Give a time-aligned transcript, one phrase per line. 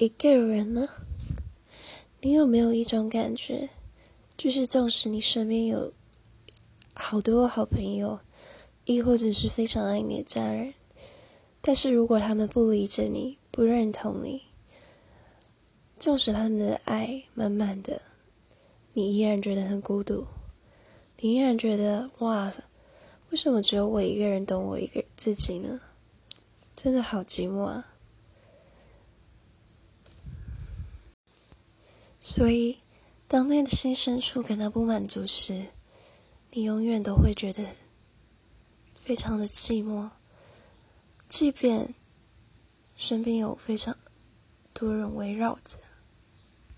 [0.00, 0.88] 一个人呢？
[2.22, 3.68] 你有没有一种感觉，
[4.34, 5.92] 就是纵使你身边有
[6.94, 8.20] 好多好朋友，
[8.86, 10.72] 亦或者是非常爱你的家人，
[11.60, 14.44] 但是如果他们不理解你，不认同你，
[15.98, 18.00] 纵使他们的爱满满的，
[18.94, 20.26] 你依然觉得很孤独，
[21.18, 22.50] 你依然觉得哇，
[23.28, 25.78] 为什么只有我一个人懂我一个自己呢？
[26.74, 27.86] 真的好寂寞啊！
[32.20, 32.80] 所以，
[33.26, 35.68] 当内心深处感到不满足时，
[36.50, 37.64] 你永远都会觉得
[38.94, 40.10] 非常的寂寞。
[41.26, 41.94] 即便
[42.96, 43.96] 身边有非常
[44.74, 45.78] 多人围绕着。